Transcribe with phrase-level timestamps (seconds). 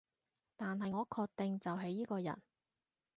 [0.57, 2.41] 但係我確定就係依個人